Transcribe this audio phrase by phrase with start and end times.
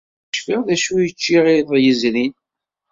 [0.27, 2.33] Ur cfiɣ d acu ay cciɣ iḍ yezrin.